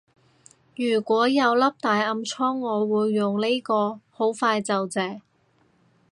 [0.75, 5.21] 如果有粒大暗瘡我會用呢個，好快就謝